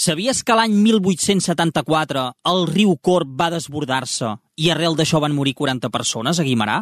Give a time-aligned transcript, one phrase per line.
[0.00, 5.90] Sabies que l'any 1874 el riu Corb va desbordar-se i arrel d'això van morir 40
[5.92, 6.78] persones a Guimarà?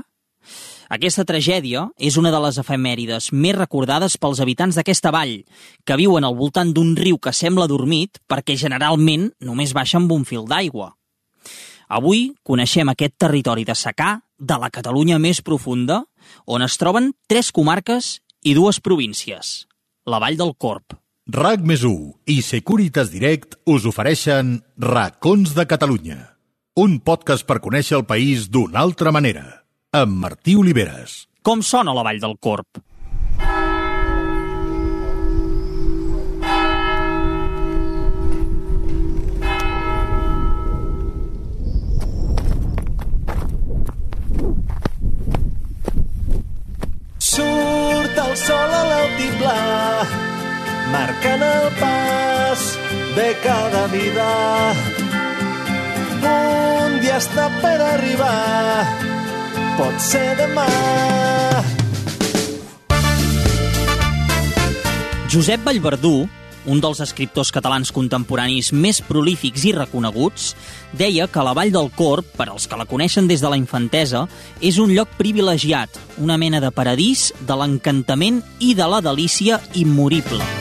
[0.95, 5.35] Aquesta tragèdia és una de les efemèrides més recordades pels habitants d'aquesta vall,
[5.83, 10.23] que viuen al voltant d'un riu que sembla dormit perquè generalment només baixa amb un
[10.23, 10.93] fil d'aigua.
[11.91, 16.05] Avui coneixem aquest territori de secà de la Catalunya més profunda,
[16.47, 18.15] on es troben tres comarques
[18.47, 19.67] i dues províncies,
[20.07, 20.95] la Vall del Corp,
[21.29, 21.83] RAC més
[22.25, 26.17] i Securitas Direct us ofereixen Racons de Catalunya,
[26.81, 29.45] un podcast per conèixer el país d'una altra manera,
[29.93, 31.27] amb Martí Oliveres.
[31.45, 32.81] Com sona la Vall del Corp?
[51.19, 52.79] Marcant el pas
[53.17, 54.75] de cada vida.
[56.23, 58.87] Un dia està per arribar,
[59.79, 60.67] pot ser demà.
[65.29, 66.29] Josep Vallverdú,
[66.67, 70.55] un dels escriptors catalans contemporanis més prolífics i reconeguts,
[70.93, 74.27] deia que la Vall del Corp, per als que la coneixen des de la infantesa,
[74.61, 80.58] és un lloc privilegiat, una mena de paradís de l'encantament i de la delícia immorible.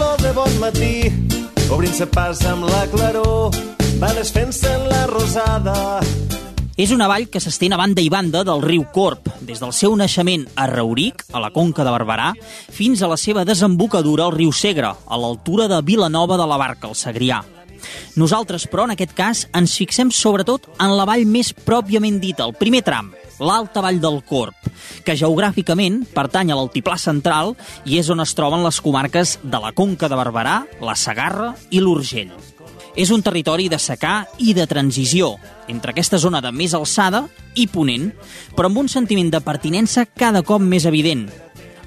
[0.00, 0.94] Flor de bon matí,
[1.68, 3.52] obrint-se pas amb la claror,
[4.00, 5.74] va desfent-se en la rosada.
[6.72, 9.92] És una vall que s'estén a banda i banda del riu Corp, des del seu
[10.00, 12.30] naixement a Rauric, a la conca de Barberà,
[12.72, 16.88] fins a la seva desembocadura al riu Segre, a l'altura de Vilanova de la Barca,
[16.88, 17.42] al Segrià.
[18.16, 22.56] Nosaltres, però, en aquest cas, ens fixem sobretot en la vall més pròpiament dita, el
[22.56, 24.68] primer tram, l'Alta Vall del Corp,
[25.04, 27.54] que geogràficament pertany a l'altiplà central
[27.88, 31.80] i és on es troben les comarques de la Conca de Barberà, la Sagarra i
[31.80, 32.32] l'Urgell.
[32.98, 35.36] És un territori de secà i de transició,
[35.70, 37.24] entre aquesta zona de més alçada
[37.54, 38.10] i ponent,
[38.56, 41.28] però amb un sentiment de pertinença cada cop més evident.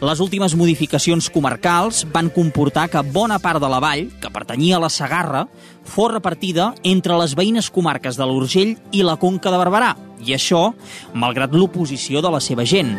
[0.03, 4.81] Les últimes modificacions comarcals van comportar que bona part de la vall, que pertanyia a
[4.83, 5.45] la Sagarra,
[5.85, 10.71] fos repartida entre les veïnes comarques de l'Urgell i la Conca de Barberà, i això
[11.13, 12.95] malgrat l'oposició de la seva gent.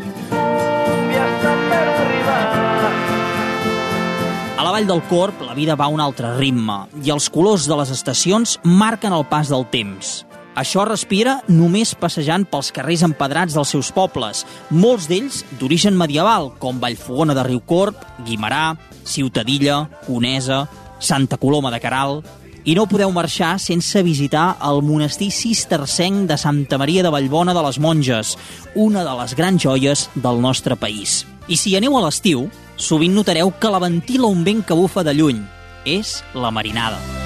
[4.55, 7.67] A la Vall del Corp la vida va a un altre ritme i els colors
[7.69, 10.23] de les estacions marquen el pas del temps.
[10.55, 16.79] Això respira només passejant pels carrers empedrats dels seus pobles, molts d'ells d'origen medieval, com
[16.79, 20.65] Vallfogona de Riucorp, Guimarà, Ciutadilla, Conesa,
[21.01, 22.23] Santa Coloma de Caral...
[22.65, 27.61] I no podeu marxar sense visitar el monestir cistercenc de Santa Maria de Vallbona de
[27.67, 28.39] les Monges,
[28.75, 31.27] una de les grans joies del nostre país.
[31.45, 32.47] I si aneu a l'estiu,
[32.81, 35.45] sovint notareu que la ventila un vent que bufa de lluny.
[35.85, 37.24] És la marinada.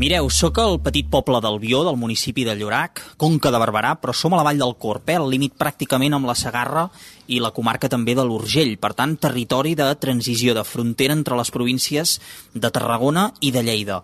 [0.00, 4.32] Mireu, sóc al petit poble d'Albió, del municipi de Llorac, Conca de Barberà, però som
[4.32, 6.86] a la vall del Corp, eh, al límit pràcticament amb la Segarra
[7.28, 8.78] i la comarca també de l'Urgell.
[8.80, 12.14] Per tant, territori de transició, de frontera entre les províncies
[12.54, 14.00] de Tarragona i de Lleida.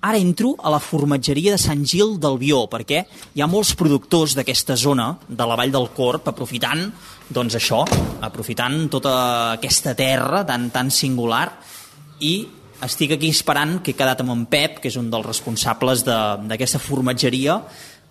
[0.00, 4.74] Ara entro a la formatgeria de Sant Gil d'Albió, perquè hi ha molts productors d'aquesta
[4.74, 6.90] zona, de la vall del Corp, aprofitant,
[7.30, 7.84] doncs això,
[8.20, 9.14] aprofitant tota
[9.52, 11.52] aquesta terra tan, tan singular,
[12.18, 12.48] i
[12.84, 16.36] estic aquí esperant que he quedat amb en Pep, que és un dels responsables de-
[16.48, 17.60] d'aquesta formatgeria,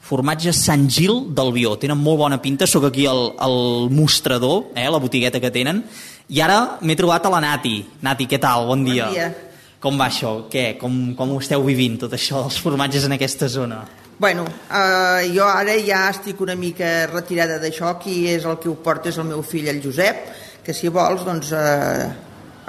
[0.01, 1.77] formatge Sant Gil d'Albió.
[1.79, 5.83] Tenen molt bona pinta, sóc aquí al, al mostrador, eh, la botigueta que tenen,
[6.29, 7.85] i ara m'he trobat a la Nati.
[8.01, 8.65] Nati, què tal?
[8.67, 9.09] Bon dia.
[9.11, 9.35] dia.
[9.79, 10.47] Com va això?
[10.49, 10.77] Què?
[10.79, 13.83] Com, com ho esteu vivint, tot això dels formatges en aquesta zona?
[14.17, 18.75] Bueno, eh, jo ara ja estic una mica retirada d'això, qui és el que ho
[18.75, 20.15] porta és el meu fill, el Josep,
[20.63, 22.07] que si vols, doncs, eh,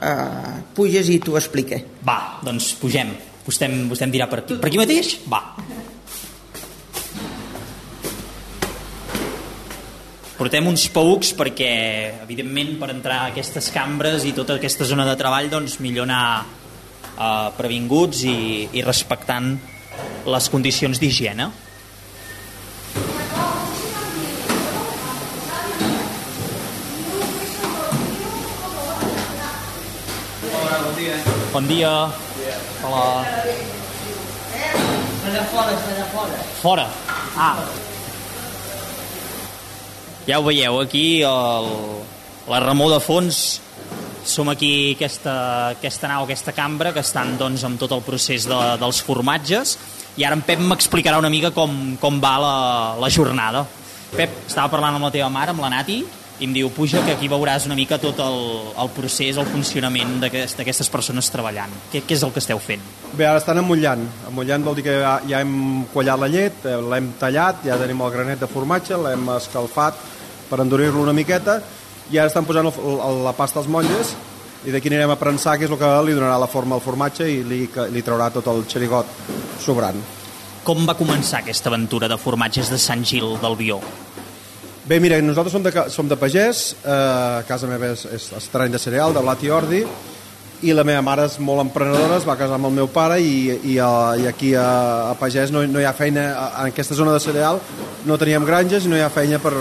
[0.03, 1.83] eh, puges i t'ho explique.
[2.05, 3.15] Va, doncs pugem.
[3.47, 4.57] Vostè, em- vostè em dirà per aquí.
[4.61, 5.19] Per aquí mateix?
[5.31, 5.43] Va.
[10.37, 11.71] Portem uns paucs perquè,
[12.27, 16.45] evidentment, per entrar a aquestes cambres i tota aquesta zona de treball, doncs millor anar
[16.45, 19.55] eh, previnguts i, i respectant
[20.29, 21.49] les condicions d'higiene.
[31.57, 32.05] Bon dia.
[32.85, 33.25] Hola.
[36.61, 36.85] Fora.
[37.33, 37.57] Ah.
[40.29, 41.71] Ja ho veieu, aquí el,
[42.53, 43.39] la remor de fons
[44.29, 45.39] som aquí aquesta,
[45.79, 49.79] aquesta nau, aquesta cambra que estan doncs, amb tot el procés de, dels formatges
[50.21, 52.57] i ara en Pep m'explicarà una mica com, com va la,
[53.01, 53.65] la jornada.
[54.13, 56.03] Pep, estava parlant amb la teva mare, amb la Nati,
[56.37, 58.39] i em diu, puja, que aquí veuràs una mica tot el,
[58.77, 61.73] el procés, el funcionament d'aquestes aquest, persones treballant.
[61.93, 62.83] Què, què és el que esteu fent?
[63.15, 64.03] Bé, ara estan emmullant.
[64.29, 68.03] Emmullant vol dir que ja, ja hem quallat la llet, eh, l'hem tallat, ja tenim
[68.05, 70.03] el granet de formatge, l'hem escalfat
[70.51, 71.61] per endurir-lo una miqueta,
[72.13, 74.13] i ara estan posant el, el, la pasta als monges,
[74.67, 77.29] i d'aquí anirem a prensar, que és el que li donarà la forma al formatge
[77.31, 77.63] i li,
[77.95, 79.09] li traurà tot el xerigot
[79.63, 80.05] sobrant.
[80.67, 83.81] Com va començar aquesta aventura de formatges de Sant Gil del Bió?
[84.87, 88.79] Bé, mira, nosaltres som de, som de pagès, eh, casa meva és, és, terreny de
[88.79, 89.81] cereal, de blat i ordi,
[90.63, 93.51] i la meva mare és molt emprenedora, es va casar amb el meu pare i,
[93.73, 96.29] i, a, i aquí a, a Pagès no, no hi ha feina,
[96.63, 97.59] en aquesta zona de cereal
[98.07, 99.57] no teníem granges i no hi ha feina per...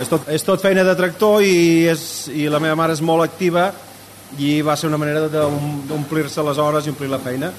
[0.00, 3.26] És tot, és tot feina de tractor i, és, i la meva mare és molt
[3.26, 3.72] activa
[4.38, 7.50] i va ser una manera d'omplir-se les hores i omplir la feina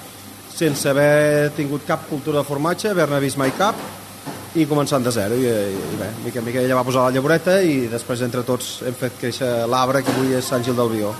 [0.55, 3.75] sense haver tingut cap cultura de formatge, haver-ne vist mai cap
[4.59, 7.61] i començant de zero i, i bé, mica en mica ella va posar la llavoreta
[7.63, 11.13] i després entre tots hem fet créixer l'arbre que avui és Sant Gil del Bió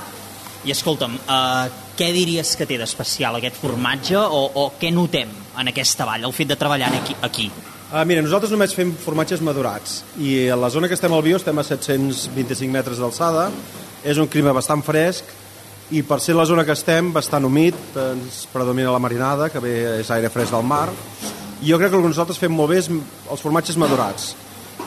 [0.62, 5.72] i escolta'm, uh, què diries que té d'especial aquest formatge o, o què notem en
[5.72, 7.16] aquesta vall, el fet de treballar aquí?
[7.26, 7.48] aquí?
[7.92, 11.40] Uh, mira, nosaltres només fem formatges madurats i a la zona que estem al Bió
[11.40, 13.48] estem a 725 metres d'alçada,
[14.04, 15.34] és un clima bastant fresc
[15.92, 19.76] i per ser la zona que estem bastant humit, ens predomina la marinada, que bé
[19.98, 20.88] és aire fresc del mar,
[21.62, 24.32] jo crec que el que nosaltres fem molt bé és els formatges madurats.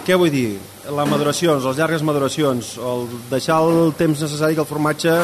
[0.05, 0.59] Què vull dir?
[0.93, 5.15] La maduració, les llargues maduracions, el deixar el temps necessari que el formatge,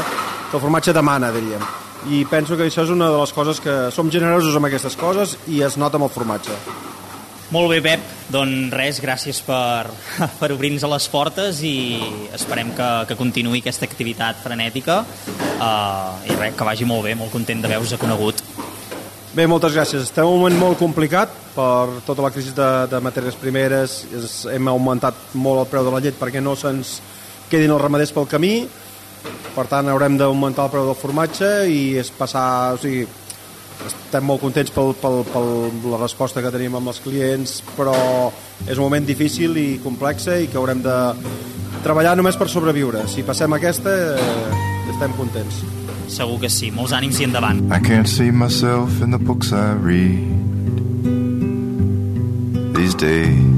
[0.51, 1.65] que el formatge demana, diríem.
[2.09, 5.37] I penso que això és una de les coses que som generosos amb aquestes coses
[5.53, 6.57] i es nota amb el formatge.
[7.51, 8.03] Molt bé, Pep.
[8.31, 9.91] Doncs res, gràcies per,
[10.41, 11.75] per obrir-nos les portes i
[12.37, 17.35] esperem que, que continuï aquesta activitat frenètica uh, i res, que vagi molt bé, molt
[17.35, 18.45] content d'haver-vos conegut.
[19.31, 20.09] Bé, moltes gràcies.
[20.09, 24.01] Estem en un moment molt complicat per tota la crisi de, de matèries primeres.
[24.51, 26.97] Hem augmentat molt el preu de la llet perquè no se'ns
[27.51, 28.65] quedin els ramaders pel camí.
[29.55, 32.75] Per tant, haurem d'augmentar el preu del formatge i és passar...
[32.75, 33.05] O sigui,
[33.87, 35.49] estem molt contents pel, pel, pel
[35.93, 37.95] la resposta que tenim amb els clients, però
[38.67, 40.97] és un moment difícil i complex i que haurem de
[41.87, 43.07] treballar només per sobreviure.
[43.09, 45.63] Si passem aquesta, eh, estem contents.
[46.11, 46.73] Segur que sí.
[46.75, 47.61] Molts ànims i endavant.
[47.71, 50.27] I can't see myself in the books I read
[52.75, 53.51] these days.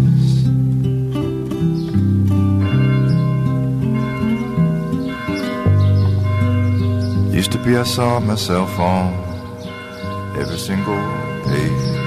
[7.32, 9.14] Used to be I saw myself on
[10.38, 11.00] every single
[11.48, 12.01] page.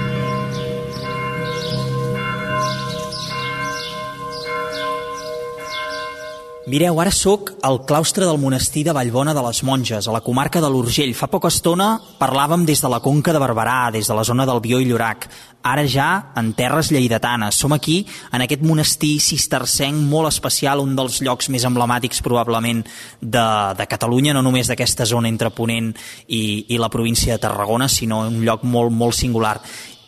[6.66, 10.58] Mireu, ara sóc al claustre del monestir de Vallbona de les Monges, a la comarca
[10.58, 11.12] de l'Urgell.
[11.14, 14.58] Fa poca estona parlàvem des de la conca de Barberà, des de la zona del
[14.64, 15.28] Bió i Llorac.
[15.62, 17.54] Ara ja en terres lleidatanes.
[17.54, 18.00] Som aquí,
[18.34, 22.82] en aquest monestir cistercenc molt especial, un dels llocs més emblemàtics probablement
[23.20, 23.46] de,
[23.78, 25.92] de Catalunya, no només d'aquesta zona entre Ponent
[26.26, 29.60] i, i la província de Tarragona, sinó un lloc molt, molt singular.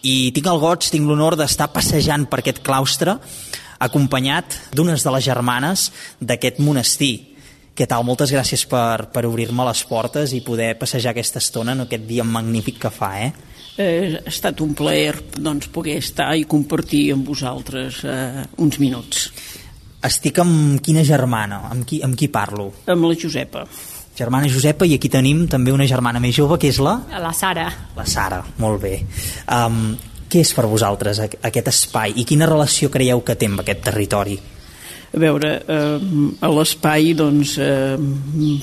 [0.02, 3.20] I tinc el goig, tinc l'honor d'estar passejant per aquest claustre
[3.78, 5.88] acompanyat d'unes de les germanes
[6.20, 7.36] d'aquest monestir.
[7.78, 8.02] Què tal?
[8.02, 12.26] Moltes gràcies per, per obrir-me les portes i poder passejar aquesta estona en aquest dia
[12.26, 13.30] magnífic que fa, eh?
[13.78, 19.28] Eh, ha estat un plaer doncs, poder estar i compartir amb vosaltres eh, uns minuts.
[20.08, 21.62] Estic amb quina germana?
[21.70, 22.72] Amb qui, amb qui parlo?
[22.90, 23.64] Amb la Josepa.
[24.18, 26.96] Germana Josepa, i aquí tenim també una germana més jove, que és la...
[27.22, 27.68] La Sara.
[27.94, 28.96] La Sara, molt bé.
[29.46, 29.92] Um,
[30.28, 34.38] què és per vosaltres aquest espai i quina relació creieu que té amb aquest territori?
[35.08, 36.00] A veure, eh,
[36.44, 37.96] a l'espai, doncs, eh,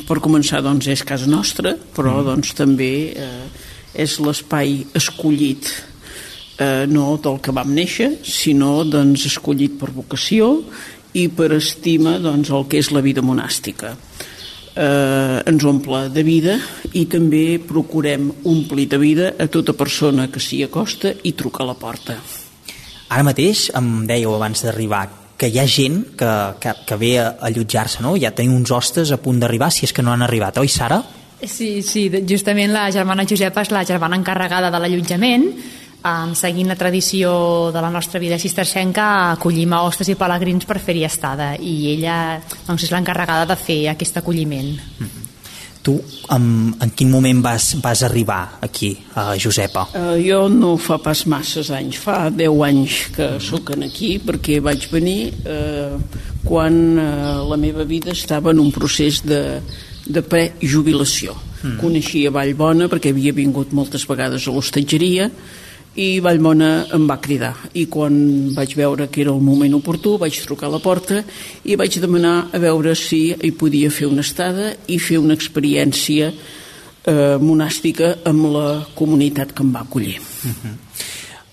[0.06, 2.26] per començar, doncs, és casa nostra, però mm.
[2.28, 3.48] doncs, també eh,
[4.06, 5.72] és l'espai escollit
[6.60, 10.60] eh, no del que vam néixer, sinó doncs, escollit per vocació
[11.18, 13.96] i per estima doncs, el que és la vida monàstica
[14.75, 16.58] eh, ens omple de vida
[16.94, 21.70] i també procurem omplir de vida a tota persona que s'hi acosta i truca a
[21.72, 22.17] la porta.
[23.10, 25.05] Ara mateix em dèieu abans d'arribar
[25.38, 26.32] que hi ha gent que,
[26.63, 28.15] que, que ve a allotjar-se, no?
[28.20, 31.01] Ja tenim uns hostes a punt d'arribar, si és que no han arribat, oi, Sara?
[31.44, 35.50] Sí, sí, justament la germana Josepa és la germana encarregada de l'allotjament
[36.06, 37.34] um, seguint la tradició
[37.74, 42.18] de la nostra vida cistercenca, acollim a hostes i pelegrins per fer-hi estada i ella
[42.68, 44.76] doncs, és l'encarregada de fer aquest acolliment.
[45.00, 45.24] Mm -hmm.
[45.86, 45.94] Tu,
[46.34, 49.84] en, en quin moment vas, vas arribar aquí, a Josepa?
[49.94, 54.88] Uh, jo no fa pas masses anys, fa 10 anys que sóc aquí, perquè vaig
[54.90, 55.94] venir uh,
[56.44, 59.62] quan uh, la meva vida estava en un procés de,
[60.08, 61.36] de prejubilació.
[61.62, 61.78] Mm.
[61.78, 65.30] Coneixia Vallbona perquè havia vingut moltes vegades a l'hostatgeria,
[65.96, 68.16] i Vallmona em va cridar i quan
[68.56, 71.22] vaig veure que era el moment oportú vaig trucar a la porta
[71.64, 76.32] i vaig demanar a veure si hi podia fer una estada i fer una experiència
[76.32, 80.20] eh, monàstica amb la comunitat que em va acollir.
[80.20, 80.75] Uh -huh.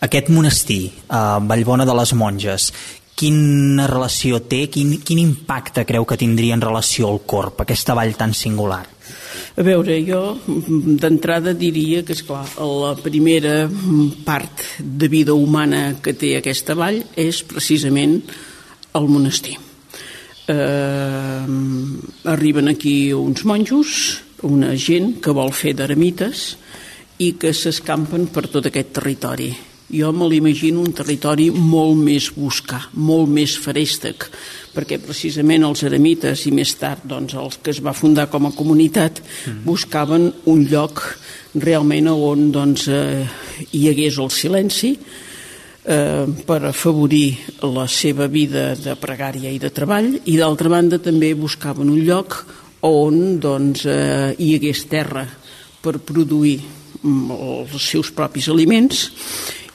[0.01, 2.73] Aquest monestir, eh, Vallbona de les Monges,
[3.15, 8.17] quina relació té, quin, quin impacte creu que tindria en relació al corp, aquesta vall
[8.17, 8.87] tan singular?
[9.57, 13.67] A veure, jo d'entrada diria que, és clar, la primera
[14.27, 18.21] part de vida humana que té aquesta vall és precisament
[18.97, 19.59] el monestir.
[20.53, 21.45] Eh,
[22.33, 26.47] arriben aquí uns monjos, una gent que vol fer d'eremites
[27.23, 29.53] i que s'escampen per tot aquest territori.
[29.93, 34.25] Jo me l'imagino un territori molt més buscar, molt més ferèstec,
[34.73, 38.55] perquè precisament els eremites i més tard doncs, els que es va fundar com a
[38.57, 39.21] comunitat
[39.67, 41.05] buscaven un lloc
[41.61, 43.27] realment on doncs, eh,
[43.77, 44.97] hi hagués el silenci,
[45.85, 51.35] eh, per afavorir la seva vida de pregària i de treball i d'altra banda també
[51.35, 52.39] buscaven un lloc
[52.87, 55.27] on doncs, eh, hi hagués terra
[55.83, 56.61] per produir
[57.03, 59.11] mm, els seus propis aliments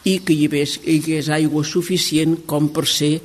[0.08, 3.18] i que hi hagués, hi hagués aigua suficient com per ser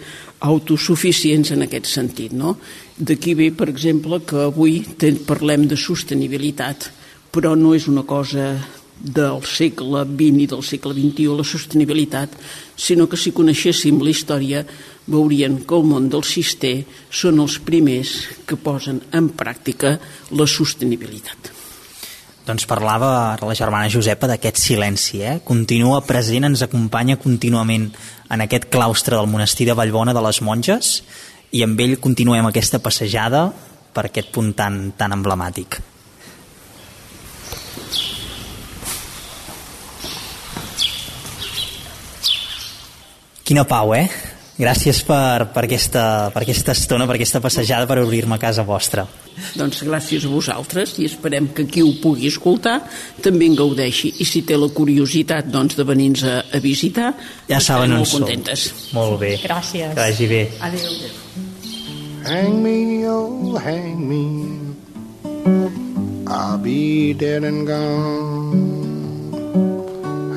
[0.43, 2.35] autosuficients en aquest sentit.
[2.35, 2.57] No?
[2.99, 4.81] D'aquí ve, per exemple, que avui
[5.29, 6.91] parlem de sostenibilitat,
[7.33, 8.57] però no és una cosa
[9.03, 12.37] del segle XX i del segle XXI, la sostenibilitat,
[12.77, 14.67] sinó que si coneixéssim la història
[15.07, 18.15] veurien que el món del cister són els primers
[18.47, 19.97] que posen en pràctica
[20.39, 21.62] la sostenibilitat.
[22.43, 25.37] Doncs parlava la germana Josepa d'aquest silenci, eh?
[25.47, 27.85] Continua present, ens acompanya contínuament
[28.35, 30.91] en aquest claustre del monestir de Vallbona de les Monges
[31.55, 33.45] i amb ell continuem aquesta passejada
[33.95, 35.79] per aquest punt tan, tan emblemàtic.
[43.47, 44.09] Quina pau, eh?
[44.63, 49.03] Gràcies per, per, aquesta, per aquesta estona, per aquesta passejada, per obrir-me a casa vostra.
[49.59, 52.77] Doncs gràcies a vosaltres i esperem que qui ho pugui escoltar
[53.25, 54.13] també en gaudeixi.
[54.23, 57.11] I si té la curiositat doncs, de venir-nos a, a visitar,
[57.51, 58.69] ja saben on molt contentes.
[58.71, 59.01] Som.
[59.01, 59.35] Molt bé.
[59.43, 59.97] Gràcies.
[59.97, 60.45] Que vagi bé.
[60.63, 60.95] Adéu.
[62.31, 62.79] Hang me,
[63.11, 64.23] oh, hang me.
[66.31, 68.63] I'll be dead and gone.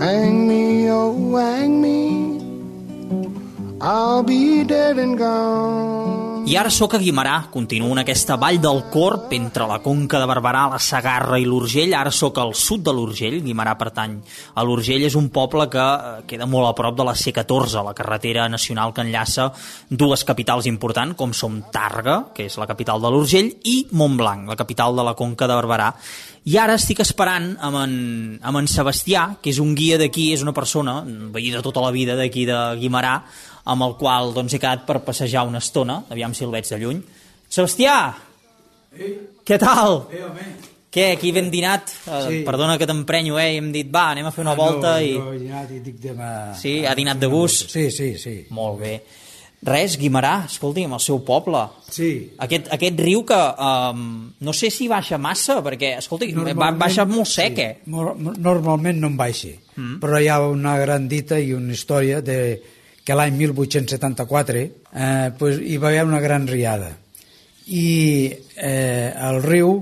[0.01, 2.14] Hang me, oh, hang me.
[3.85, 6.41] I'll be dead and gone.
[6.49, 10.25] I ara sóc a Guimarà, continuo en aquesta vall del Corp entre la Conca de
[10.29, 11.93] Barberà, la Sagarra i l'Urgell.
[11.93, 14.17] Ara sóc al sud de l'Urgell, Guimarà pertany
[14.53, 15.05] a l'Urgell.
[15.05, 18.93] És un poble que eh, queda molt a prop de la C14, la carretera nacional
[18.93, 19.51] que enllaça
[19.89, 24.57] dues capitals importants, com som Targa, que és la capital de l'Urgell, i Montblanc, la
[24.57, 25.91] capital de la Conca de Barberà.
[26.45, 27.97] I ara estic esperant amb en,
[28.45, 30.99] amb en Sebastià, que és un guia d'aquí, és una persona,
[31.33, 33.15] veí de tota la vida d'aquí de Guimarà,
[33.65, 36.77] amb el qual doncs, he quedat per passejar una estona, aviam si el veig de
[36.81, 37.01] lluny.
[37.49, 37.97] Sebastià!
[38.97, 39.11] Ei.
[39.45, 40.05] Què tal?
[40.13, 40.45] Eh, home.
[40.95, 41.89] Què, aquí ben dinat?
[42.07, 42.37] Eh, Sí.
[42.47, 43.49] Perdona que t'emprenyo, eh?
[43.55, 45.13] I hem dit, va, anem a fer una Ah, volta no, i...
[45.17, 46.29] Jo he dinat i dic demà...
[46.55, 47.67] Sí, ha dinat de gust?
[47.73, 48.35] Sí, sí, sí.
[48.55, 48.93] Molt bé.
[49.65, 51.65] Res, Guimarà, escolti, amb el seu poble.
[51.89, 52.09] Sí.
[52.45, 54.05] Aquest, aquest riu que um,
[54.45, 57.71] no sé si baixa massa, perquè, escolti, va, baixa molt sec, eh?
[57.89, 59.95] Mor- Normalment no en baixi, mm.
[60.03, 62.37] però hi ha una gran dita i una història de
[63.05, 66.89] que l'any 1874 eh, pues, hi va haver una gran riada.
[67.69, 67.85] I
[68.57, 69.77] eh, el riu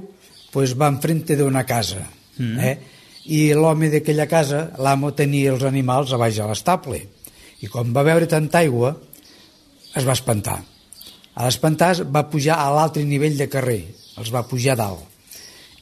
[0.51, 2.03] pues, va enfrente d'una casa
[2.38, 2.60] mm.
[2.60, 2.75] eh?
[3.32, 7.00] i l'home d'aquella casa, l'amo tenia els animals a baix de l'estable.
[7.63, 8.92] I quan va veure tanta aigua
[9.96, 10.60] es va espantar.
[11.34, 13.80] A l'espantar va pujar a l'altre nivell de carrer
[14.20, 15.08] els va pujar a dalt.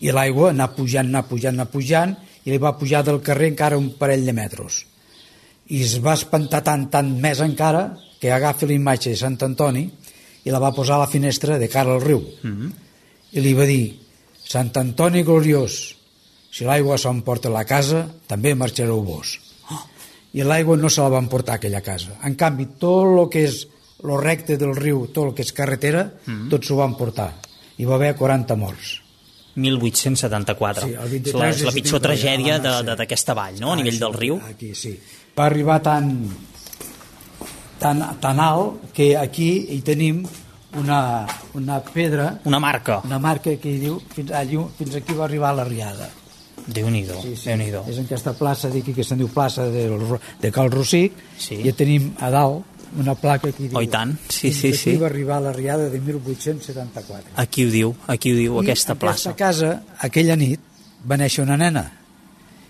[0.06, 2.14] I l'aigua anar pujant, anar pujant, anar pujant
[2.46, 4.86] i li va pujar del carrer encara un parell de metres
[5.72, 7.86] i es va espantar tant, tant més encara
[8.22, 9.86] que agafa la imatge de Sant Antoni
[10.44, 12.22] i la va posar a la finestra de cara al riu.
[12.44, 12.72] Mm -hmm.
[13.32, 13.98] i li va dir
[14.44, 15.96] Sant Antoni gloriós
[16.52, 19.40] si l'aigua s'emporta a la casa també marxareu vos
[20.34, 22.12] i l'aigua no se la van portar a aquella casa.
[22.24, 23.68] En canvi tot el que és
[24.04, 26.50] lo recte del riu, tot el que és carretera Mhm.
[26.50, 27.36] tot s'ho van portar.
[27.78, 29.02] I va haver 40 morts
[29.56, 30.88] 1874.
[30.88, 33.34] Sí, el és 23 la, és de la pitjor tragèdia a la de- de- d'aquesta
[33.34, 34.40] vall, no?, a nivell del riu.
[34.50, 34.98] Aquí, sí.
[35.38, 36.28] Va arribar tan,
[37.80, 40.24] tan, tan alt que aquí hi tenim
[40.78, 43.02] una, una pedra, Una marca.
[43.04, 46.10] una marca que diu fins, allí, fins aquí va arribar la riada.
[46.68, 47.50] Déu-n'hi-do, Sí, sí.
[47.50, 47.84] Déu-n'hi-do.
[47.90, 49.88] És en aquesta plaça d'aquí que se'n diu plaça de,
[50.40, 51.56] de Cal Rossic Sí.
[51.66, 54.16] i tenim a dalt una placa que diu Oh, i tant.
[54.30, 54.96] Sí, sí, aquí sí.
[54.98, 59.32] va arribar la riada de 1874 Aquí ho diu, aquí ho diu, I aquesta plaça.
[59.32, 60.60] aquesta casa, aquella nit,
[61.08, 61.86] va néixer una nena.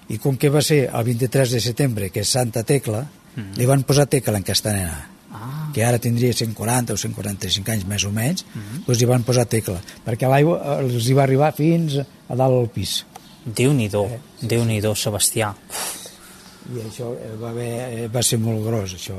[0.10, 3.58] I com que va ser el 23 de setembre, que és Santa Tecla, mm.
[3.58, 5.08] li van posar Tecla en castellana.
[5.32, 5.72] Ah.
[5.74, 8.84] que ara tindria 140 o 145 anys més o menys, mm -hmm.
[8.86, 12.60] doncs hi van posar tecla, perquè l'aigua eh, els hi va arribar fins a dalt
[12.60, 13.06] al pis.
[13.46, 14.20] Déu-n'hi-do, eh?
[14.40, 15.56] sí, Déu-n'hi-do, Sebastià.
[16.72, 17.70] I això eh, va, haver,
[18.06, 19.18] eh, va ser molt gros, això.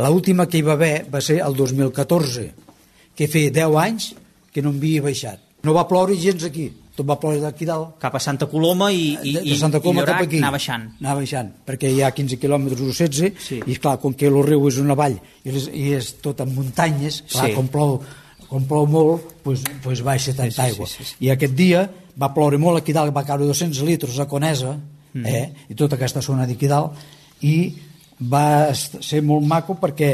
[0.00, 2.50] L'última que hi va haver va ser el 2014,
[3.16, 4.12] que feia 10 anys
[4.52, 5.40] que no havia baixat.
[5.62, 7.98] No va ploure gens aquí, tot va ploure d'aquí dalt.
[8.00, 10.38] Cap a Santa Coloma i, i, de, de Santa Coloma i Llorac cap aquí.
[10.40, 10.86] anar baixant.
[11.02, 13.60] Anar baixant, perquè hi ha 15 quilòmetres o 16, Sí.
[13.66, 16.54] i clar, com que el riu és una vall i és, i és tot en
[16.54, 17.54] muntanyes, clar, Sí.
[17.58, 18.00] com plou,
[18.48, 20.86] com plou molt, doncs, doncs baixa tanta sí, sí, aigua.
[20.88, 21.14] sí, sí.
[21.20, 21.84] I aquest dia
[22.20, 24.78] va ploure molt aquí dalt, va caure 200 litres a Conesa,
[25.12, 25.26] Mm.
[25.26, 26.92] eh, i tota aquesta zona d'aquí dalt,
[27.42, 27.74] i
[28.30, 30.10] va ser molt maco perquè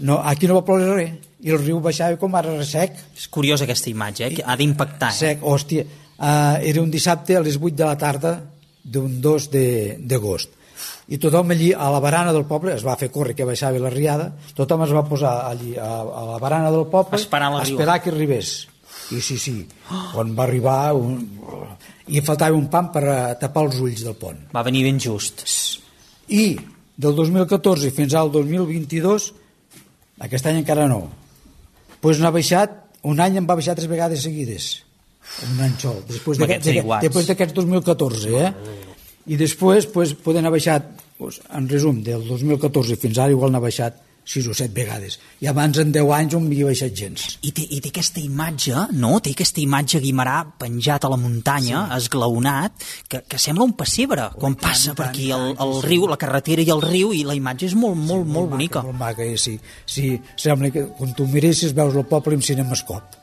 [0.00, 3.64] no, aquí no va ploure res, i el riu baixava com ara sec, És curiosa
[3.64, 4.34] aquesta imatge, eh?
[4.36, 5.10] que ha d'impactar.
[5.10, 5.16] Eh?
[5.16, 5.84] sec, hòstia,
[6.18, 8.34] uh, era un dissabte a les 8 de la tarda
[8.82, 10.56] d'un 2 de- d'agost
[11.10, 13.90] i tothom allí a la barana del poble es va fer córrer que baixava la
[13.90, 17.66] riada tothom es va posar allí a, a la barana del poble Esperant la a
[17.66, 18.68] esperar que arribés
[19.10, 19.54] i sí, sí,
[20.12, 21.16] quan va arribar un...
[22.10, 24.38] i faltava un pam per a tapar els ulls del pont.
[24.54, 25.46] Va venir ben just.
[26.30, 26.54] i
[27.00, 29.30] del 2014 fins al 2022
[30.26, 31.00] aquest any encara no.
[32.00, 32.76] Pues n'ha baixat
[33.08, 34.68] un any en va baixar tres vegades seguides.
[35.48, 36.02] Un any sol.
[36.08, 36.40] Després
[37.28, 38.52] d'aquests 2014 eh?
[39.30, 43.62] i després pues, poden haver baixat pues, en resum del 2014 fins ara igual n'ha
[43.62, 43.98] baixat
[44.30, 47.64] 6 o 7 vegades i abans en 10 anys on havia baixat gens I té,
[47.66, 49.12] I té aquesta imatge, no?
[49.24, 51.98] Té aquesta imatge Guimarà penjat a la muntanya, sí.
[52.00, 56.62] esglaonat, que, que sembla un pessebre quan passa per aquí el, el riu, la carretera
[56.62, 58.84] i el riu, i la imatge és molt, molt, molt bonica.
[58.86, 59.36] molt maca eh?
[59.40, 59.56] sí,
[59.86, 63.16] sí, sembla que quan tu miressis veus el poble amb cinemascop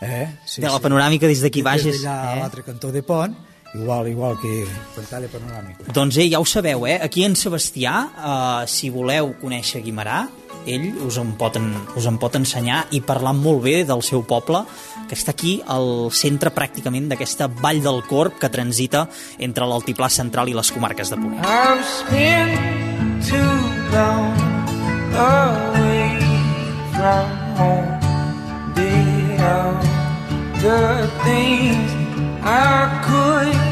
[0.00, 0.28] eh?
[0.46, 2.40] sí, De la panoràmica des d'aquí baix des d'allà a Eh?
[2.40, 3.34] l'altre cantó de pont
[3.74, 4.64] igual, igual que
[4.94, 6.98] pantalla panoràmica Doncs eh, ja ho sabeu, eh?
[7.02, 10.24] Aquí en Sebastià, eh, si voleu conèixer Guimarà,
[10.66, 14.24] ell us en, pot en, us en pot ensenyar i parlar molt bé del seu
[14.24, 14.64] poble,
[15.08, 19.04] que està aquí al centre pràcticament d'aquesta vall del Corp que transita
[19.38, 21.44] entre l'altiplà central i les comarques de Ponent.
[21.44, 23.52] I've spent too
[23.92, 24.32] long
[25.18, 26.16] away
[26.96, 27.28] from
[27.60, 27.94] home.
[30.64, 31.92] The things
[32.42, 33.63] I could.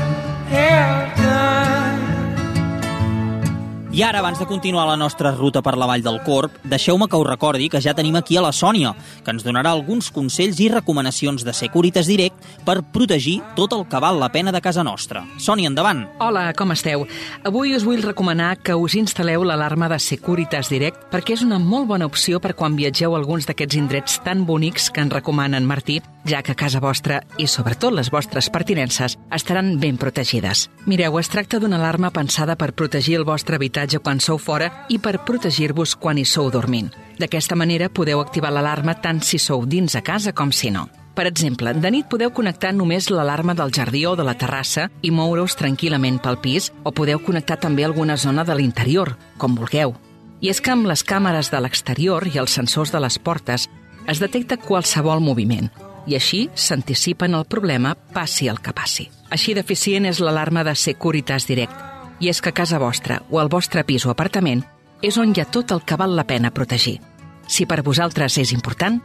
[3.93, 7.19] I ara, abans de continuar la nostra ruta per la Vall del Corp, deixeu-me que
[7.21, 10.71] us recordi que ja tenim aquí a la Sònia, que ens donarà alguns consells i
[10.73, 15.27] recomanacions de Securitas Direct per protegir tot el que val la pena de casa nostra.
[15.37, 16.07] Sònia, endavant!
[16.25, 17.05] Hola, com esteu?
[17.45, 21.91] Avui us vull recomanar que us instal·leu l'alarma de Securitas Direct perquè és una molt
[21.93, 25.69] bona opció per quan viatgeu a alguns d'aquests indrets tan bonics que ens recomana en
[25.69, 30.69] Martí, ja que casa vostra i sobretot les vostres pertinences estaran ben protegides.
[30.87, 34.99] Mireu, es tracta d'una alarma pensada per protegir el vostre habitatge quan sou fora i
[34.99, 36.93] per protegir-vos quan hi sou dormint.
[37.19, 40.89] D'aquesta manera podeu activar l'alarma tant si sou dins a casa com si no.
[41.15, 45.11] Per exemple, de nit podeu connectar només l'alarma del jardí o de la terrassa i
[45.13, 49.93] moure-us tranquil·lament pel pis o podeu connectar també alguna zona de l'interior, com vulgueu.
[50.41, 53.69] I és que amb les càmeres de l'exterior i els sensors de les portes
[54.09, 55.69] es detecta qualsevol moviment
[56.07, 59.09] i així s'anticipen el problema passi el que passi.
[59.31, 63.51] Així d'eficient és l'alarma de Securitas Direct i és que a casa vostra o al
[63.51, 64.63] vostre pis o apartament
[65.03, 67.01] és on hi ha tot el que val la pena protegir.
[67.47, 69.01] Si per vosaltres és important,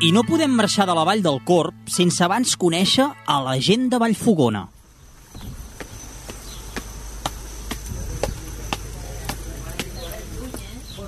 [0.00, 3.88] I no podem marxar de la Vall del Corp sense abans conèixer a la gent
[3.92, 4.62] de Vallfogona.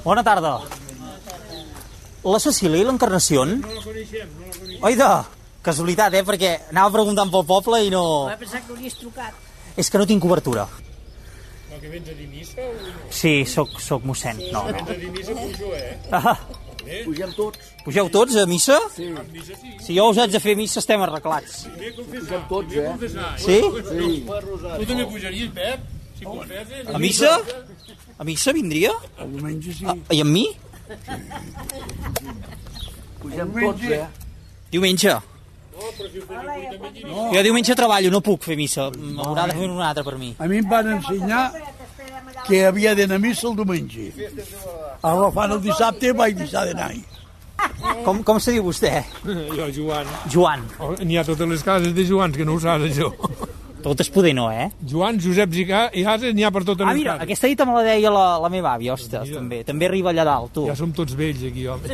[0.05, 0.52] Bona tarda.
[2.22, 3.44] La Cecília i l'Encarnació?
[3.48, 4.85] No la coneixem, no la coneixem.
[4.88, 5.09] Oida,
[5.66, 6.22] casualitat, eh?
[6.26, 8.02] Perquè anava preguntant pel poble i no...
[8.31, 9.38] Va pensar que hauries trucat.
[9.78, 10.66] És que no tinc cobertura.
[11.72, 12.92] El que vens a dir missa o no?
[13.11, 14.42] Sí, soc, soc mossèn.
[14.55, 14.94] No, Vens no.
[14.94, 15.96] a dir missa, pujo, eh?
[16.12, 16.37] Ah,
[16.87, 17.03] Eh?
[17.05, 17.59] Pugem tots.
[17.85, 18.79] pugeu tots a missa?
[18.95, 19.09] Sí.
[19.16, 19.73] A missa sí.
[19.87, 21.64] Si jo us haig de fer missa estem arreglats.
[21.73, 22.87] Pugem tots, eh?
[22.90, 23.33] confessar.
[23.38, 23.59] Sí?
[23.90, 24.25] Sí.
[24.27, 25.81] Tu també pujaries, Pep?
[26.18, 26.88] Si confesses.
[26.95, 27.33] A missa?
[28.18, 28.92] A missa vindria?
[29.18, 29.87] El diumenge sí.
[29.88, 30.47] Ah, I amb mi?
[33.23, 34.07] Pugem tots, eh?
[34.73, 35.21] Diumenge.
[35.73, 37.35] No, però si ho fes avui també.
[37.35, 38.90] Jo diumenge treballo, no puc fer missa.
[38.92, 40.35] M'haurà de fer una altra per mi.
[40.38, 41.45] A mi em van ensenyar
[42.46, 44.11] que havia d'anar a missa el diumenge.
[45.02, 47.02] Ara fan el dissabte i vaig deixar d'anar-hi.
[48.05, 48.90] Com, com se diu vostè?
[49.24, 50.07] Jo, Joan.
[50.33, 50.64] Joan.
[50.83, 53.12] Oh, N'hi ha totes les cases de Joans, que no ho saps, això.
[53.83, 54.68] Tot es poder no, eh?
[54.87, 57.24] Joan, Josep Zicà i Hases n'hi ha per tota Ah, mira, l'encara.
[57.26, 59.62] aquesta dita me la deia la, la meva àvia, ostres, també.
[59.66, 60.66] També arriba allà dalt, tu.
[60.70, 61.90] Ja som tots vells aquí, home.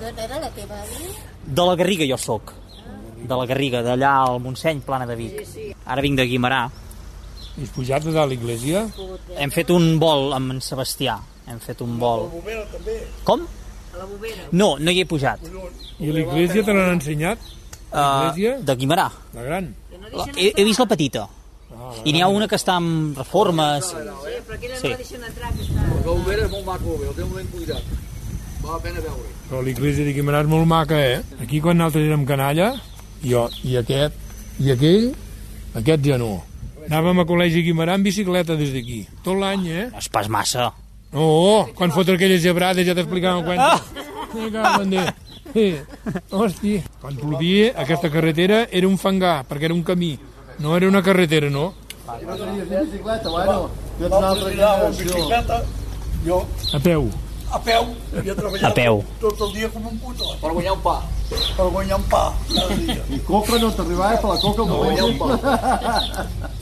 [0.00, 1.12] D'on era la teva àvia?
[1.44, 2.52] De la Garriga jo sóc.
[3.28, 5.42] De la Garriga, d'allà al Montseny, Plana de Vic.
[5.84, 6.62] Ara vinc de Guimarà.
[7.58, 8.84] Has pujat a dalt l'església?
[9.36, 11.16] Hem fet un vol amb en Sebastià.
[11.48, 12.28] Hem fet un vol.
[13.26, 13.42] Com?
[13.94, 14.44] A la bobera.
[14.52, 15.42] No, no hi he pujat.
[15.98, 17.38] I l'església te l'han ensenyat?
[17.88, 18.30] Uh,
[18.62, 19.08] de Guimarà.
[19.34, 19.72] La gran?
[20.12, 21.26] La, he, he vist la petita.
[22.04, 23.90] I n'hi ha una que està amb reformes.
[23.90, 24.86] Sí, però aquella Sí.
[24.86, 25.86] no la deixen entrar, que està...
[25.88, 27.82] La bobera és molt maco, el teu ben cuidat.
[28.62, 29.32] Val la pena veure.
[29.48, 31.22] Però l'església de Guimarà és molt maca, eh?
[31.42, 32.68] Aquí quan nosaltres érem canalla,
[33.24, 34.14] jo i aquest,
[34.60, 35.08] i aquell,
[35.80, 36.32] aquest ja no.
[36.88, 39.02] Anàvem a col·legi Guimarà en bicicleta des d'aquí.
[39.24, 39.86] Tot l'any, eh?
[39.92, 40.70] No és pas massa.
[41.12, 43.60] No, quan fotre aquelles gebrades ja t'explicàvem quan...
[43.60, 43.80] Ah!
[44.34, 45.06] Me cago en Déu.
[45.48, 45.66] Sí.
[46.36, 50.10] Hosti, quan plovia, aquesta carretera era un fangar, perquè era un camí.
[50.60, 51.70] No era una carretera, no?
[52.08, 53.70] Ni bicicleta, bueno.
[53.98, 55.64] Jo ets una altra generació.
[56.26, 56.42] Jo,
[56.76, 57.08] A peu.
[57.50, 57.86] a peu,
[58.18, 58.98] havia treballat A peu.
[59.20, 60.26] tot el dia com un puto.
[60.42, 60.98] Per guanyar un pa.
[61.56, 62.24] Per guanyar un pa.
[63.08, 65.28] I coca no t'arribava per la coca No, guanyar un pa.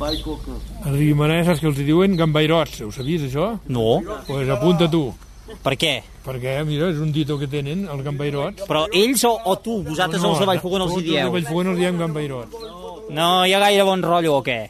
[0.00, 3.52] Els guimarãs, saps que els diuen gambairots, ho sabies, això?
[3.68, 4.00] No.
[4.04, 5.08] Doncs pues apunta tu.
[5.64, 5.96] Per què?
[6.24, 8.64] Perquè, mira, és un dito que tenen, els gambairots.
[8.68, 11.26] Però ells o, o tu, vosaltres els de Vallfogona els hi tots Els dieu?
[11.26, 12.68] de Vallfogona els diem gambairots.
[13.10, 14.60] No hi ha gaire bon rotllo o què?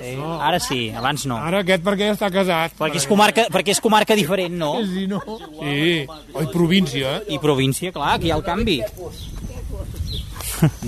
[0.00, 1.36] Sí, ara sí, abans no.
[1.36, 2.76] Ara aquest perquè ja està casat.
[2.78, 4.70] Perquè és comarca, perquè és comarca diferent, no?
[4.86, 5.18] Sí, no.
[5.58, 7.34] Sí, oi, província, eh?
[7.36, 8.78] I província, clar, que hi ha el canvi.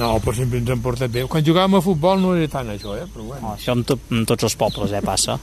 [0.00, 1.24] No, però sempre ens hem portat bé.
[1.30, 3.06] Quan jugàvem a futbol no era tant això, eh?
[3.12, 3.52] Però bueno.
[3.52, 5.38] Oh, això amb, to amb tots els pobles, eh, passa.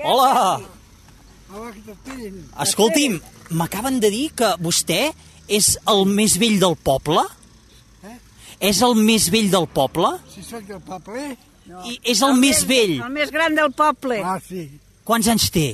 [0.00, 0.60] Hola!
[2.64, 3.18] Escolti'm,
[3.58, 5.10] m'acaben de dir que vostè
[5.50, 7.26] és el més vell del poble?
[8.60, 10.12] És el més vell del poble?
[10.30, 11.30] Si sóc del poble?
[11.88, 12.98] I és el més vell.
[13.00, 14.20] El més gran del poble.
[14.26, 14.66] Ah, sí.
[15.06, 15.68] Quants anys té?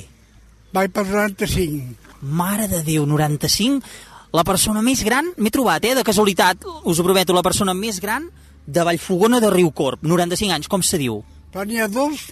[0.75, 1.95] Vaig per 95.
[2.37, 3.83] Mare de Déu, 95?
[4.33, 7.99] La persona més gran, m'he trobat, eh, de casualitat, us ho prometo, la persona més
[8.03, 8.29] gran
[8.67, 11.21] de Vallfogona de Riucorp, 95 anys, com se diu?
[11.53, 12.27] Però n'hi ha dos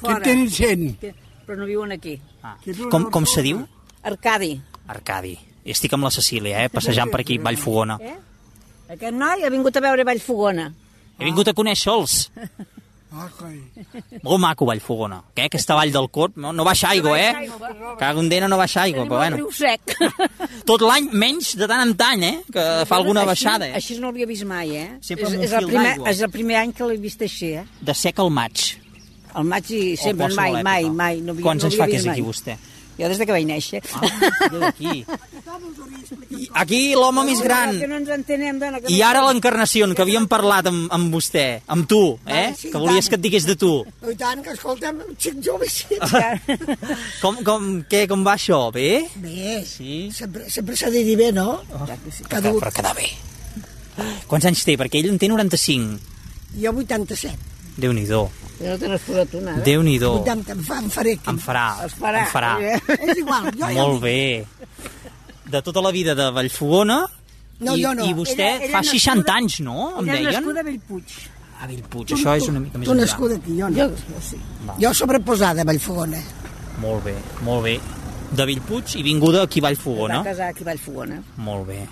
[0.00, 0.96] que tenen 100.
[1.00, 1.14] Que-
[1.46, 2.20] Però no viuen aquí.
[2.42, 2.56] Ah.
[2.90, 3.62] Com, com se diu?
[4.02, 4.60] Arcadi.
[4.86, 5.36] Arcadi.
[5.64, 7.98] Estic amb la Cecília, eh, passejant per aquí, Vallfogona.
[8.00, 8.16] Eh?
[8.94, 10.72] Aquest noi ha vingut a veure Vallfogona.
[11.18, 12.30] He vingut a conèixer-los.
[13.12, 13.26] Ah.
[14.22, 15.16] Molt maco, Vallfogona.
[15.34, 15.48] Què?
[15.48, 17.48] Aquesta vall del Corp, no, no baixa aigua, eh?
[17.98, 19.48] Cada ondena no baixa aigua, però bueno.
[19.56, 19.96] Sec.
[20.68, 22.36] Tot l'any, menys de tant en tant, eh?
[22.54, 23.74] Que fa alguna baixada, eh?
[23.80, 24.88] Així no l'havia vist mai, eh?
[25.02, 26.10] Sempre és, amb un és, el fil primer, d'aigua.
[26.14, 27.66] és el primer any que l'he vist així, eh?
[27.90, 28.68] De sec al maig.
[29.30, 30.66] El maig i sempre, mai, època.
[30.66, 31.20] mai, mai.
[31.22, 32.56] No havia, Quants no anys havia fa que vist és aquí, vostè?
[33.00, 33.80] Jo des de que vaig néixer.
[33.96, 35.04] Ah, jo d'aquí.
[36.60, 37.72] Aquí l'home més gran.
[37.78, 38.80] Que no ens entenem, dona.
[38.82, 42.50] Que I ara l'encarnació, que havíem parlat amb, amb vostè, amb tu, eh?
[42.58, 43.70] sí, Que volies que et digués de tu.
[44.10, 45.96] I tant, que escolta'm, xic jove, sí.
[47.22, 48.60] Com, com, què, com va això?
[48.74, 49.06] Bé?
[49.22, 50.10] Bé, Sí.
[50.14, 51.60] sempre sempre s'ha de dir bé, no?
[52.28, 52.60] Cada un.
[52.60, 53.08] Per quedar bé.
[54.26, 54.76] Quants anys té?
[54.80, 55.98] Perquè ell en té 95.
[56.60, 57.36] Jo 87.
[57.80, 58.24] Déu-n'hi-do.
[58.60, 59.62] Ja no te n'has posat una, eh?
[59.64, 60.10] Déu-n'hi-do.
[60.20, 61.30] 80, em, fa, em faré aquí.
[61.32, 61.66] Em farà.
[61.86, 62.20] Es farà.
[62.26, 62.50] Em farà.
[63.08, 63.82] És igual, jo ja...
[63.82, 64.44] Molt bé.
[65.50, 67.00] De tota la vida de Vallfogona,
[67.60, 68.04] No, i, jo no.
[68.08, 69.90] i vostè Ella- ella fa nascuda- 60 anys, no?
[70.00, 70.32] Em Ella deien?
[70.38, 71.16] nascuda a Bellpuig.
[71.60, 73.76] A Bellpuig, això és una mica més Tu nascuda aquí, jo no.
[73.76, 74.38] Jo, sí.
[74.80, 76.20] Jo sobreposada a Vallfogona.
[76.80, 77.74] Molt bé, molt bé.
[78.32, 80.22] De Bellpuig i vinguda aquí a Va Vallfogona.
[80.24, 81.18] casar aquí a Vallfogona.
[81.36, 81.82] Molt bé.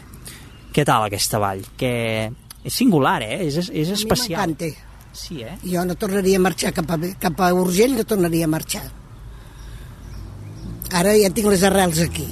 [0.72, 1.64] Què tal aquesta vall?
[1.76, 2.30] Que
[2.64, 3.42] és singular, eh?
[3.48, 4.40] És, és especial.
[4.40, 4.87] A mi m'encanta.
[5.18, 5.56] Sí, eh?
[5.66, 8.84] Jo no tornaria a marxar cap a, cap a Urgell, no tornaria a marxar.
[10.94, 12.28] Ara ja tinc les arrels aquí.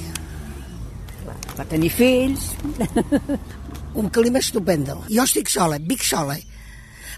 [1.57, 2.53] Va tenir fills.
[4.01, 5.01] Un clima estupendo.
[5.11, 6.37] Jo estic sola, vic sola,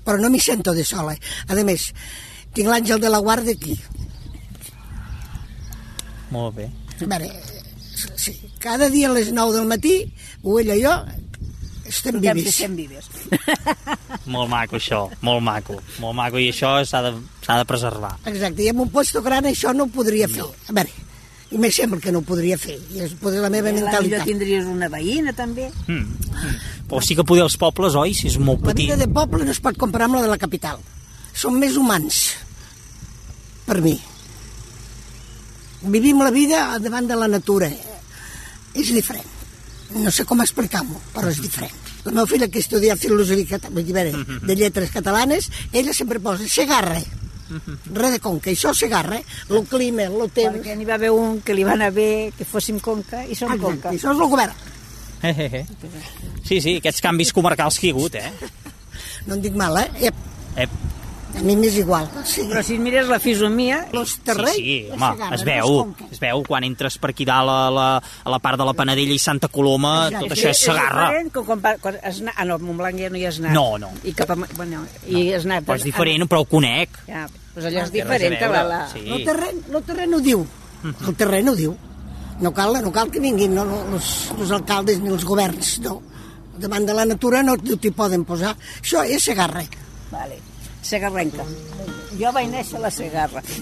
[0.06, 1.14] però no m'hi sento de sola.
[1.48, 1.90] A més,
[2.54, 3.76] tinc l'àngel de la guarda aquí.
[6.32, 6.68] Molt bé.
[7.02, 7.30] A veure,
[8.16, 9.96] sí, cada dia a les 9 del matí,
[10.42, 10.94] ho ella i jo,
[11.88, 12.46] estem vivis.
[12.52, 13.08] estem vives.
[14.32, 15.02] Molt maco, això.
[15.24, 15.78] Molt maco.
[16.02, 17.12] Molt maco, i això s'ha de,
[17.44, 18.14] s'ha de preservar.
[18.28, 20.44] Exacte, i amb un puesto gran això no ho podria fer.
[20.68, 20.92] A veure,
[21.50, 22.76] i me sembla que no ho podria fer.
[22.92, 24.26] I és potser la meva Potser mentalitat.
[24.28, 25.70] tindries una veïna, també.
[25.86, 26.04] Mm.
[26.90, 28.12] Però sí que poder els pobles, oi?
[28.14, 28.86] Si és molt La petit.
[28.90, 30.78] vida de poble no es pot comparar amb la de la capital.
[31.32, 32.20] Som més humans,
[33.66, 33.96] per mi.
[35.82, 37.68] Vivim la vida davant de la natura.
[38.74, 39.24] És diferent.
[39.96, 41.72] No sé com explicar-m'ho, però és diferent.
[42.04, 47.00] La meva filla que estudia filosofia de lletres catalanes, ella sempre posa Segarra.
[47.48, 50.58] Res de Conca, això Segarra, el clima, el temps...
[50.58, 53.54] Perquè n'hi va haver un que li va anar bé que fóssim Conca i som
[53.56, 53.94] Conca.
[53.94, 54.52] Això és el govern.
[55.22, 55.66] Eh, eh, eh.
[56.44, 58.52] Sí, sí, aquests canvis comarcals que hi ha hagut, eh?
[59.26, 60.10] no en dic mal, eh?
[60.12, 60.24] Ep,
[60.58, 60.97] Ep.
[61.38, 62.08] A mi m'és igual.
[62.26, 62.42] Sí.
[62.50, 63.84] Però si mires la fisomia...
[63.94, 64.56] Los Sí, terrenys...
[64.56, 68.30] sí, la home, es veu, es veu quan entres per aquí dalt a la, a
[68.34, 71.08] la part de la Panadella i Santa Coloma, tot això és Segarra.
[71.08, 72.34] diferent que quan, quan has anat...
[72.36, 73.54] Ah, no, a Montblanc ja no hi has anat.
[73.56, 73.92] No, no.
[74.04, 74.38] I cap a...
[74.56, 75.66] Bueno, i has anat...
[75.68, 76.98] Però és diferent, però ho conec.
[77.08, 78.56] Ja, doncs allò és Té res a diferent.
[78.56, 78.80] La, la...
[78.92, 79.04] sí.
[79.06, 80.44] El terreny, el terreny ho diu.
[80.88, 81.76] El terreny ho diu.
[82.40, 85.96] No cal, no cal que vinguin no, no, els, els alcaldes ni els governs, no.
[86.58, 88.52] Davant de la natura no t'hi poden posar.
[88.82, 89.62] Això és Segarra.
[90.10, 90.38] Vale.
[90.82, 91.44] Segarrenca.
[92.18, 93.42] Jo vaig néixer a la Segarra.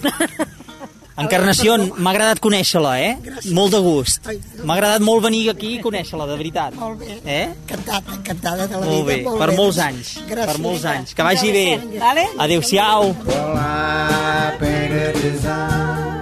[1.17, 3.15] Encarnació, m'ha agradat conèixer-la, eh?
[3.57, 4.27] Molt de gust.
[4.61, 6.75] M'ha agradat molt venir aquí i conèixer-la, de veritat.
[6.77, 7.15] Molt bé.
[7.25, 7.47] Eh?
[7.55, 9.31] Encantada, encantada de la Molt vida.
[9.31, 10.11] bé, per molts anys.
[10.29, 10.51] Gràcies.
[10.51, 11.15] Per molts anys.
[11.17, 11.65] Que vagi bé.
[11.97, 12.27] Vale?
[12.45, 13.09] Adéu-siau.
[13.25, 16.21] Well, I painted design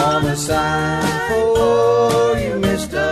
[0.00, 3.10] on the sign for you, mister.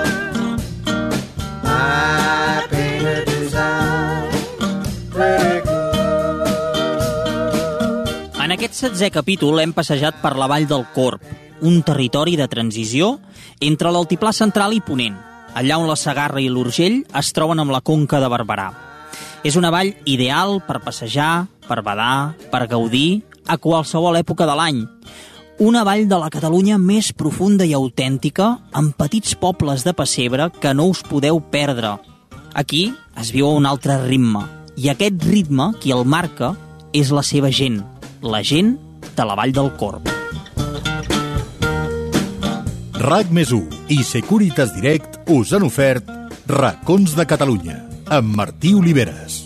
[1.68, 3.81] I painted a design
[8.72, 11.20] aquest setzè capítol hem passejat per la vall del Corp,
[11.60, 13.18] un territori de transició
[13.60, 15.18] entre l'altiplà central i Ponent,
[15.52, 18.70] allà on la Sagarra i l'Urgell es troben amb la conca de Barberà.
[19.44, 24.80] És una vall ideal per passejar, per badar, per gaudir a qualsevol època de l'any.
[25.60, 30.72] Una vall de la Catalunya més profunda i autèntica, amb petits pobles de pessebre que
[30.72, 31.98] no us podeu perdre.
[32.54, 32.86] Aquí
[33.20, 34.48] es viu un altre ritme,
[34.80, 36.54] i aquest ritme, qui el marca,
[36.96, 37.82] és la seva gent,
[38.22, 38.78] la gent
[39.16, 40.08] de la Vall del Corp.
[43.02, 43.50] RAC més
[43.90, 46.10] i Securitas Direct us han ofert
[46.46, 49.41] Racons de Catalunya amb Martí Oliveres.